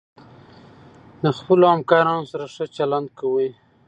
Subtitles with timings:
[1.23, 3.49] د خپلو همکارانو سره ښه چلند کوئ.